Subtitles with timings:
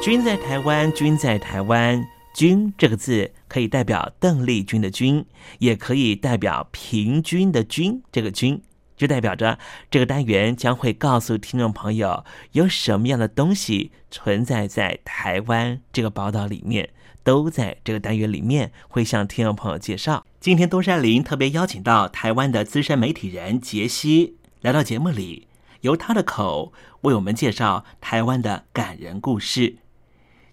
[0.00, 2.06] 君在台湾，君在台湾。
[2.32, 5.26] 君这个字可以代表邓丽君的君，
[5.58, 8.00] 也可以代表平均的均。
[8.12, 8.62] 这个均
[8.96, 9.58] 就代表着
[9.90, 16.90] 这个单元将会告诉听众朋友有什么样的东西存在在台湾这个宝岛里面，
[17.24, 20.24] 都在这个单元里面会向听众朋友介绍。
[20.38, 25.48] 今天东山林特别邀请到台湾的资深媒体人杰西来到节目里，
[25.80, 29.78] 由他的口为我们介绍台湾的感人故事。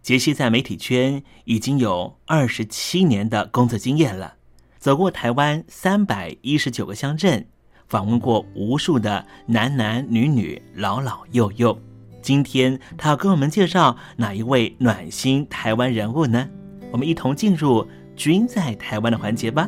[0.06, 4.36] 杰西在媒体圈已经有二十七年的工作经验了，
[4.78, 7.48] 走过台湾三百一十九个乡镇，
[7.88, 11.76] 访问过无数的男男女女、老老幼幼。
[12.22, 16.48] 今天他要跟我们介绍哪一位暖心台湾人物呢？
[16.92, 17.84] 我们一同进入
[18.16, 19.68] “君在台湾”的环节吧。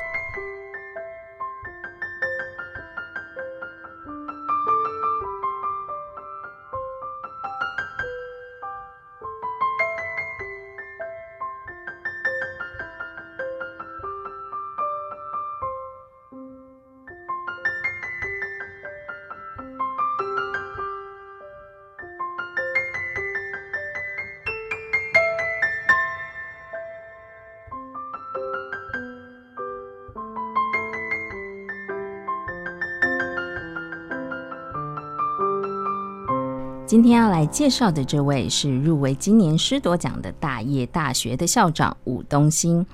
[37.01, 42.85] 今天要来介绍的这位是入围今年师铎奖的大业大学的校长武东兴。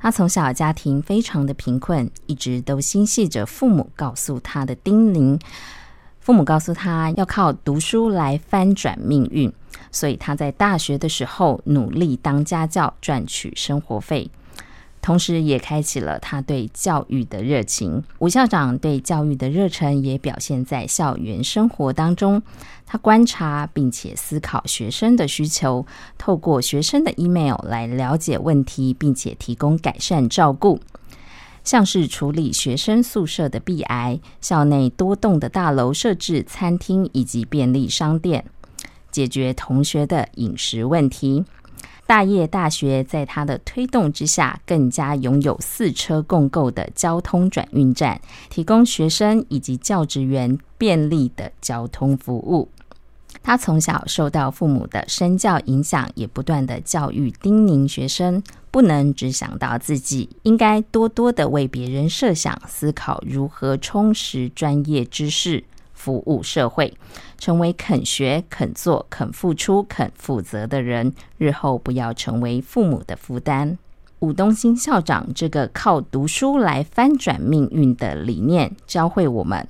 [0.00, 5.40] 他从小家庭非常的贫困，一直都心系着父母告诉他的叮咛。
[6.18, 9.52] 父母告诉他要靠读书来翻转命运，
[9.92, 14.28] 所以他在大学的时候努力当家教赚取生活费。
[15.06, 18.02] 同时，也开启了他对教育的热情。
[18.18, 22.42] 吴校长对教育的热忱也表现在校园生活当中。
[22.84, 25.86] 他观察并且思考学生的需求，
[26.18, 30.80] 透过学生的 email 来了解问题，并且提供改善照顾。
[31.62, 38.44] 像是处理学生宿舍的壁癌，校内多栋的大楼设置餐厅以及便利商店，
[39.12, 41.44] 解决同学的饮食问题。
[42.06, 52.68] 大业大学在他的推动之下，更加拥有四车共构的交通转运站，提供学生以及教职员便利的交通服务。
[53.42, 65.64] 他从小受到父母的身教影响，也不断的教育叮咛学生，不能只想到自己，应该多多的为别人设想，思考如何充实专业知识。
[66.06, 66.96] 服务社会，
[67.36, 73.76] 成为肯学、肯做、肯付出、肯负责的人，日后不要成为父母的负担。
[74.20, 79.66] 武东新校长这个靠读书来翻转命运的理念，教会我们：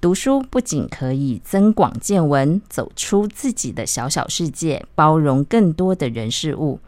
[0.00, 6.80] 读书不仅可以增广见闻，走出自己的小小世界，包容更多的人事物；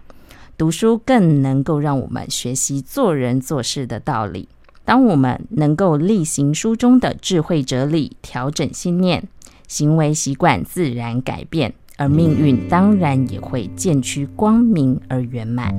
[0.58, 4.48] 读书更能够让我们学习做人做事的道理。
[4.84, 9.22] 当我们能够例行书中的智慧哲理，调整信念，
[9.68, 15.72] 行为习惯自然改变，而命运当然也会渐趋光明而圆满。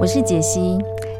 [0.00, 0.78] 我是杰西。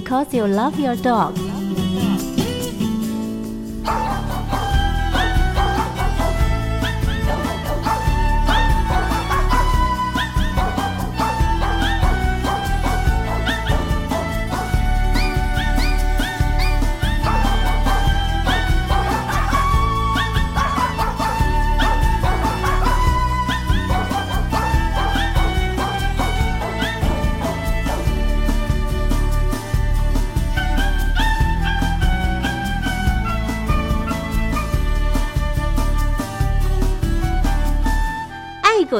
[0.00, 1.49] Because you love your dog.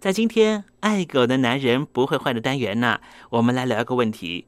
[0.00, 4.46] 在今天爱狗的男人不会坏的单元呢，我们来聊一个问题。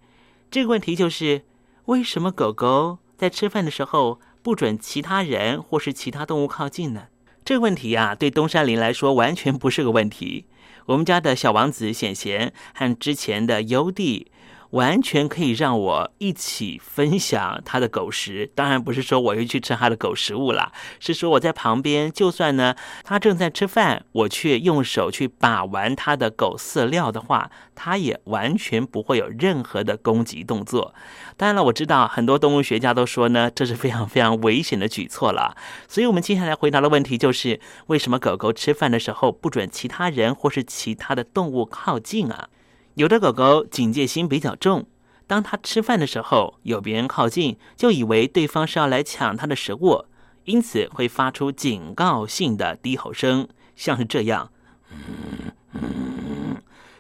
[0.51, 1.43] 这个问题就是
[1.85, 7.09] 为什么狗狗在吃饭的时候不准其他人或是其他动物靠近呢？
[7.45, 10.47] 这个问题呀、对东山林来说完全不是个问题。
[10.87, 14.32] 我们家的小王子显贤和之前的优弟，
[14.73, 18.51] 完全可以让我一起分享他的狗食。
[18.55, 30.95] 当然不是说我又去吃他的狗食物了，是说我在旁边，就算呢他正在吃饭，我却用手去把玩他的狗饲料的话，他也完全不会有任何的攻击动作。
[31.37, 35.57] 当然了，我知道很多动物学家都说呢，这是非常非常危险的举措了。
[35.89, 42.49] 所以，我们接下来回答的问题就是：为什么狗狗吃饭的时候不准其他人或是其他的动物靠近啊？
[42.95, 44.87] 有的狗狗警戒心比较重，
[45.27, 50.05] 当它吃饭的时候，有别人靠近，就以为对方是要来抢它的食物，
[50.45, 54.53] 因此会发出警告性的低吼声，像是这样，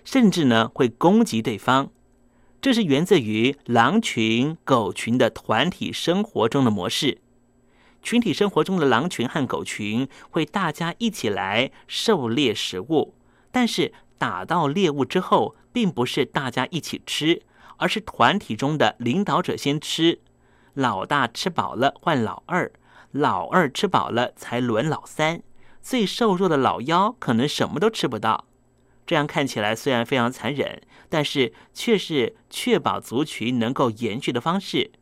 [0.02, 1.90] 甚至呢会攻击对方。
[2.62, 7.18] 这是源自于狼群、狗群的团体生活中的模式。
[8.02, 13.14] 群体生活中的狼群和狗群会大家一起来狩猎食物，
[13.50, 17.42] 但是打到猎物之后，并不是大家一起吃，
[17.76, 20.20] 而是团体中的领导者先吃，
[20.74, 22.70] 老大吃饱了换老二，
[23.11, 25.42] 老二吃饱了才轮老三。
[25.80, 28.46] 最瘦弱的老幺可能什么都吃不到。
[29.04, 34.92] 这样看起来虽然非常残忍，但是却是确保族群能够延续的方式。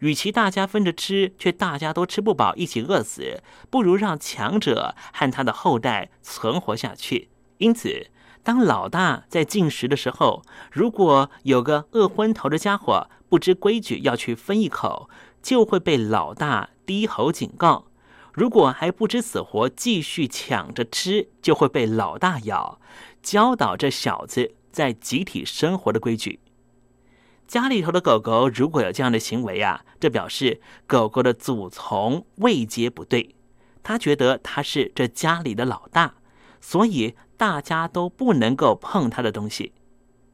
[0.00, 7.30] 与其大家分着吃，却大家都吃不饱，一起饿死，不如让强者和他的后代存活下去。
[7.58, 8.08] 因此，
[8.46, 15.10] 当老大在进食的时候，如果有个饿昏头的家伙不知规矩要去分一口，
[15.42, 17.86] 就会被老大低吼警告。
[18.32, 22.78] 如果还不知死活继续抢着吃，就会被老大咬，
[23.20, 26.38] 教导这小子在集体生活的规矩。
[27.48, 33.34] 家里头的狗狗如果有这样的行为啊，这表示狗狗的祖从位阶不对，
[33.82, 36.14] 他觉得他是这家里的老大，
[36.60, 39.72] 所以大家都不能够碰他的东西。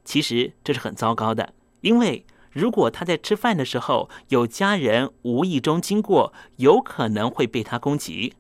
[0.05, 8.35] 其实这是很糟糕的，因为如果他在吃饭的时候有家人无意中经过，有可能会被他攻击。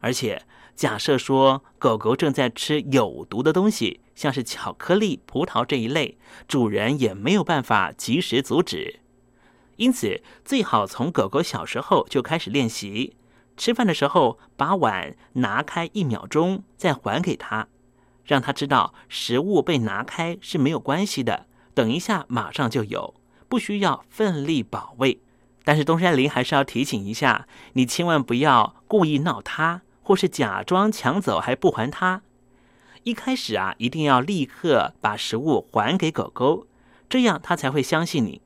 [0.00, 0.42] 而且
[0.74, 9.00] 假设说狗狗正在吃有毒的东西，像是巧克力、葡萄这一类，主人也没有办法及时阻止。
[9.76, 13.16] 因此，最好从狗狗小时候就开始练习，
[13.56, 17.68] 吃饭的时候把碗拿开一秒钟，再还给他，
[18.24, 23.14] 让他知道食物被拿开是没有关系的，等一下马上就有，
[23.48, 25.20] 不需要奋力保卫。
[25.64, 32.22] 但是东山林还是要提醒一下，你千万不要故意闹他，或是假装抢走还不还他。
[33.04, 36.66] 一开始啊，一定要立刻把食物还给狗狗，
[37.08, 38.40] 这样它才会相信你。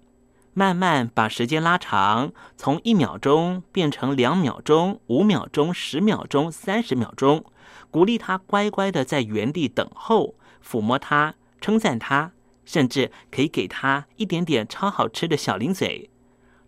[0.55, 7.45] 慢慢把时间拉长，从一秒钟变成两秒钟、五秒钟、十秒钟、三十秒钟，
[7.97, 12.33] 鼓励它乖乖的在原地等候，抚摸它，称赞它，
[12.67, 16.11] 甚至可以给它一点点超好吃的小零嘴。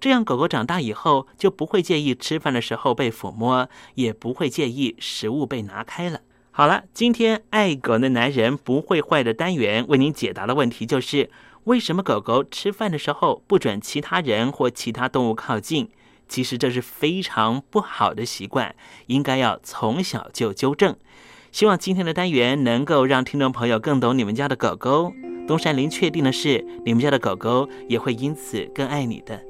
[0.01, 6.23] 这样，狗狗长大以后就不会介意吃饭的时候被抚摸，也不会介意食物被拿开了。
[6.51, 11.31] 好了，今天爱狗的男人不会坏的单元为您解答的问题就是：
[11.65, 15.91] 为什么狗狗吃饭的时候不准其他人或其他动物靠近？
[16.29, 18.75] 其实这是非常不好的习惯，
[19.07, 20.95] 应该要从小就纠正。
[21.51, 25.13] 希望今天的单元能够让听众朋友更懂你们家的狗狗。
[25.47, 29.48] 东山林确定的是，你们家的狗狗也会因此更爱你的。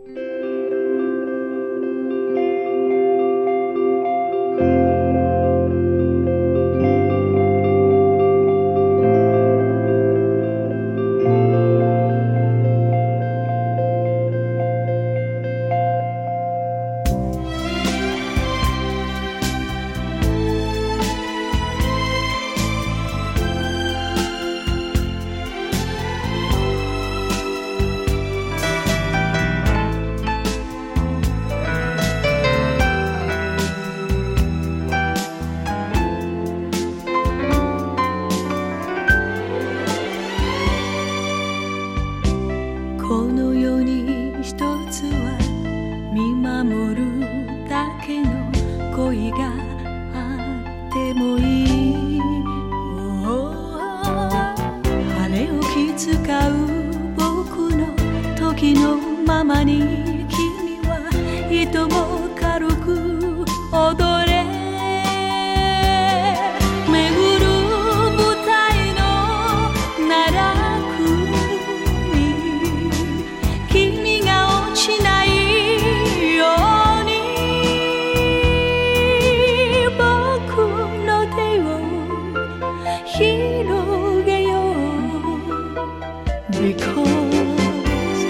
[86.61, 88.25] because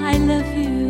[0.00, 0.86] I love you.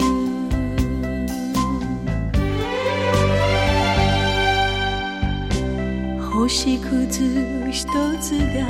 [6.21, 8.67] 「星屑ひとつが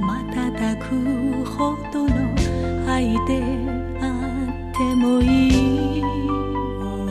[0.00, 0.84] 瞬く
[1.50, 2.12] ほどの
[2.86, 3.42] 愛で
[4.00, 4.04] あ
[4.70, 6.02] ってもいい」「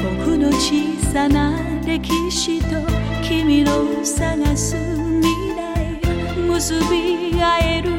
[0.00, 1.52] 僕の小さな
[1.84, 2.80] 歴史と
[3.22, 4.74] 君を探す」
[6.60, 7.90] 結び合える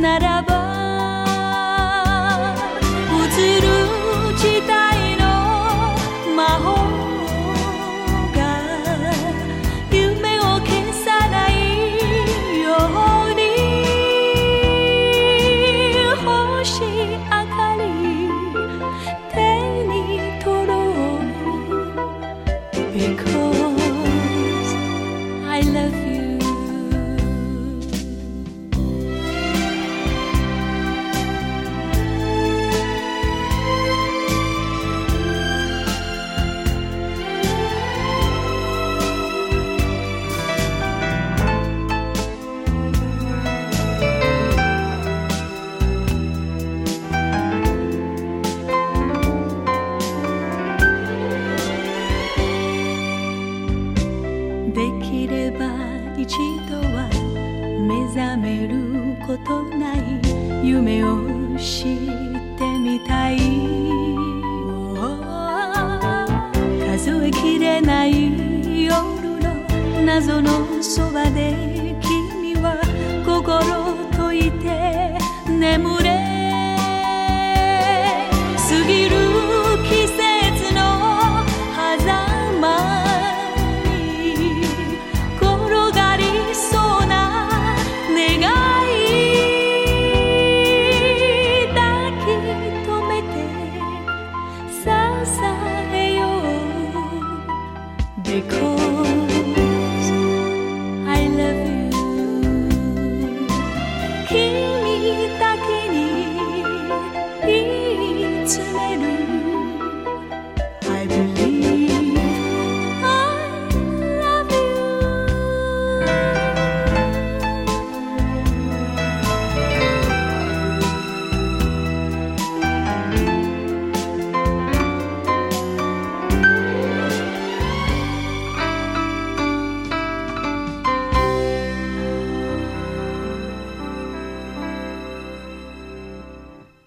[0.00, 0.69] ならば